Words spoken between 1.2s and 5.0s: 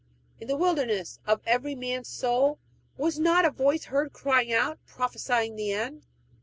of every man's soul, was not a voice heard crying out,